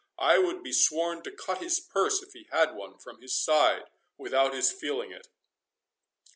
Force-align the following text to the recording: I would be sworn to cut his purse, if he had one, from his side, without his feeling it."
I 0.17 0.39
would 0.39 0.63
be 0.63 0.73
sworn 0.73 1.21
to 1.21 1.31
cut 1.31 1.59
his 1.59 1.79
purse, 1.79 2.23
if 2.23 2.33
he 2.33 2.47
had 2.51 2.73
one, 2.73 2.97
from 2.97 3.21
his 3.21 3.35
side, 3.39 3.91
without 4.17 4.51
his 4.51 4.71
feeling 4.71 5.11
it." 5.11 5.27